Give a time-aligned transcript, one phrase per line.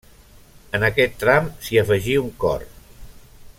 [0.77, 2.67] En aquest tram s'hi afegí un cor.